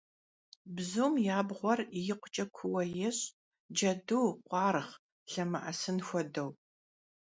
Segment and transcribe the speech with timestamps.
[0.75, 3.25] Bzum yi abğuer yikhuç'e kuuue yêş',
[3.77, 4.85] cedu, khuarğ
[5.29, 6.49] lhemı'esın xuedeu.